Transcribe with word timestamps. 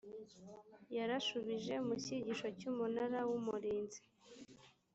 yarashubije 0.97 1.73
mu 1.85 1.93
cyigisho 2.03 2.47
cy 2.57 2.65
umunara 2.71 3.19
w 3.29 3.31
umurinzi 3.39 3.99